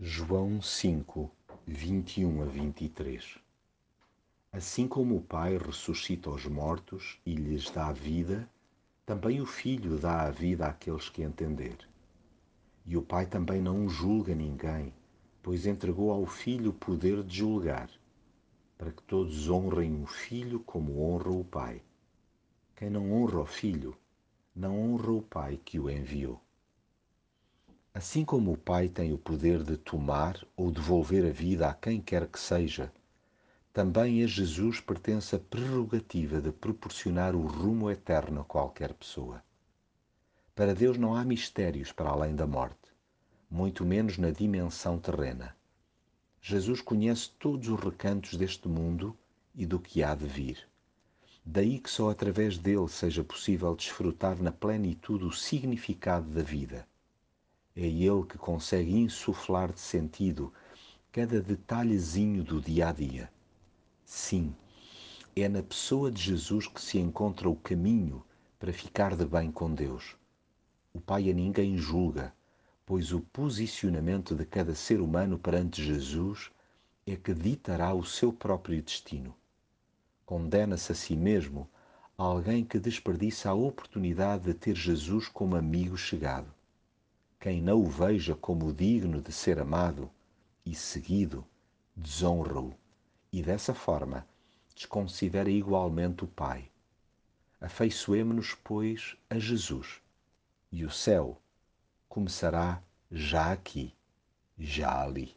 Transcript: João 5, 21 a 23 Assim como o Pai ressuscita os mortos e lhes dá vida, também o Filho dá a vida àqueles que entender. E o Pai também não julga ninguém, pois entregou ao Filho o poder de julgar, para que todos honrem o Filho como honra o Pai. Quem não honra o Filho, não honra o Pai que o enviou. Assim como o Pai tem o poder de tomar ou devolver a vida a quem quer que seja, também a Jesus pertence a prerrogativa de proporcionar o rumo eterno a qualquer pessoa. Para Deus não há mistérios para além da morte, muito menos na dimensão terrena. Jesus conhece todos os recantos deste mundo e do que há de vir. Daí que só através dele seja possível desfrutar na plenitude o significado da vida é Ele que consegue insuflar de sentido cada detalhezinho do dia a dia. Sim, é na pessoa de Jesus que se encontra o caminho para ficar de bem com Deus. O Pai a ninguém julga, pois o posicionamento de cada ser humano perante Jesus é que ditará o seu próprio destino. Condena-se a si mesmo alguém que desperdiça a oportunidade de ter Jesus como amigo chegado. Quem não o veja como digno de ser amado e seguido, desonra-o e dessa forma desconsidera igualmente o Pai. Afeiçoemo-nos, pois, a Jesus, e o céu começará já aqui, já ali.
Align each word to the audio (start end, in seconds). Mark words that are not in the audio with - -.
João 0.00 0.62
5, 0.62 1.28
21 1.66 2.42
a 2.42 2.44
23 2.44 3.36
Assim 4.52 4.86
como 4.86 5.16
o 5.16 5.20
Pai 5.20 5.58
ressuscita 5.58 6.30
os 6.30 6.46
mortos 6.46 7.18
e 7.26 7.34
lhes 7.34 7.68
dá 7.72 7.90
vida, 7.90 8.48
também 9.04 9.40
o 9.40 9.44
Filho 9.44 9.98
dá 9.98 10.22
a 10.22 10.30
vida 10.30 10.68
àqueles 10.68 11.08
que 11.08 11.20
entender. 11.20 11.76
E 12.86 12.96
o 12.96 13.02
Pai 13.02 13.26
também 13.26 13.60
não 13.60 13.88
julga 13.88 14.36
ninguém, 14.36 14.94
pois 15.42 15.66
entregou 15.66 16.12
ao 16.12 16.26
Filho 16.26 16.70
o 16.70 16.74
poder 16.74 17.24
de 17.24 17.38
julgar, 17.38 17.90
para 18.78 18.92
que 18.92 19.02
todos 19.02 19.50
honrem 19.50 20.00
o 20.00 20.06
Filho 20.06 20.60
como 20.60 21.02
honra 21.02 21.32
o 21.32 21.42
Pai. 21.42 21.82
Quem 22.76 22.88
não 22.88 23.12
honra 23.12 23.40
o 23.40 23.46
Filho, 23.46 23.96
não 24.54 24.94
honra 24.94 25.10
o 25.10 25.22
Pai 25.22 25.58
que 25.64 25.80
o 25.80 25.90
enviou. 25.90 26.40
Assim 27.94 28.24
como 28.24 28.52
o 28.52 28.56
Pai 28.56 28.88
tem 28.88 29.12
o 29.12 29.18
poder 29.18 29.62
de 29.64 29.76
tomar 29.76 30.46
ou 30.54 30.70
devolver 30.70 31.24
a 31.24 31.32
vida 31.32 31.68
a 31.68 31.74
quem 31.74 32.00
quer 32.00 32.28
que 32.28 32.38
seja, 32.38 32.92
também 33.72 34.22
a 34.22 34.26
Jesus 34.26 34.78
pertence 34.78 35.34
a 35.34 35.38
prerrogativa 35.38 36.40
de 36.40 36.52
proporcionar 36.52 37.34
o 37.34 37.46
rumo 37.46 37.90
eterno 37.90 38.42
a 38.42 38.44
qualquer 38.44 38.92
pessoa. 38.92 39.42
Para 40.54 40.74
Deus 40.74 40.98
não 40.98 41.14
há 41.14 41.24
mistérios 41.24 41.90
para 41.90 42.10
além 42.10 42.36
da 42.36 42.46
morte, 42.46 42.92
muito 43.50 43.84
menos 43.84 44.18
na 44.18 44.30
dimensão 44.30 44.98
terrena. 44.98 45.56
Jesus 46.42 46.82
conhece 46.82 47.30
todos 47.38 47.68
os 47.68 47.80
recantos 47.80 48.36
deste 48.36 48.68
mundo 48.68 49.16
e 49.54 49.64
do 49.64 49.80
que 49.80 50.02
há 50.02 50.14
de 50.14 50.26
vir. 50.26 50.68
Daí 51.44 51.78
que 51.78 51.90
só 51.90 52.10
através 52.10 52.58
dele 52.58 52.88
seja 52.88 53.24
possível 53.24 53.74
desfrutar 53.74 54.40
na 54.40 54.52
plenitude 54.52 55.24
o 55.24 55.32
significado 55.32 56.28
da 56.30 56.42
vida 56.42 56.86
é 57.80 57.86
Ele 57.86 58.24
que 58.28 58.36
consegue 58.36 58.98
insuflar 58.98 59.72
de 59.72 59.78
sentido 59.78 60.52
cada 61.12 61.40
detalhezinho 61.40 62.42
do 62.42 62.60
dia 62.60 62.88
a 62.88 62.92
dia. 62.92 63.30
Sim, 64.04 64.52
é 65.36 65.48
na 65.48 65.62
pessoa 65.62 66.10
de 66.10 66.20
Jesus 66.20 66.66
que 66.66 66.82
se 66.82 66.98
encontra 66.98 67.48
o 67.48 67.54
caminho 67.54 68.24
para 68.58 68.72
ficar 68.72 69.14
de 69.14 69.24
bem 69.24 69.52
com 69.52 69.72
Deus. 69.72 70.16
O 70.92 71.00
Pai 71.00 71.30
a 71.30 71.32
ninguém 71.32 71.78
julga, 71.78 72.34
pois 72.84 73.12
o 73.12 73.20
posicionamento 73.20 74.34
de 74.34 74.44
cada 74.44 74.74
ser 74.74 75.00
humano 75.00 75.38
perante 75.38 75.80
Jesus 75.80 76.50
é 77.06 77.14
que 77.14 77.32
ditará 77.32 77.94
o 77.94 78.04
seu 78.04 78.32
próprio 78.32 78.82
destino. 78.82 79.32
Condena-se 80.26 80.90
a 80.90 80.96
si 80.96 81.14
mesmo 81.14 81.70
alguém 82.16 82.64
que 82.64 82.80
desperdiça 82.80 83.50
a 83.50 83.54
oportunidade 83.54 84.46
de 84.46 84.54
ter 84.54 84.74
Jesus 84.74 85.28
como 85.28 85.54
amigo 85.54 85.96
chegado. 85.96 86.57
Quem 87.40 87.62
não 87.62 87.80
o 87.80 87.88
veja 87.88 88.34
como 88.34 88.72
digno 88.72 89.22
de 89.22 89.30
ser 89.30 89.60
amado 89.60 90.10
e 90.66 90.74
seguido, 90.74 91.46
desonra-o 91.94 92.74
e 93.32 93.42
dessa 93.42 93.72
forma 93.72 94.26
desconsidera 94.74 95.48
igualmente 95.48 96.24
o 96.24 96.26
Pai. 96.28 96.70
Afeiçoemo-nos, 97.60 98.54
pois, 98.54 99.16
a 99.30 99.38
Jesus, 99.38 100.00
e 100.70 100.84
o 100.84 100.90
céu 100.90 101.40
começará 102.08 102.82
já 103.10 103.52
aqui, 103.52 103.94
já 104.58 105.02
ali. 105.02 105.36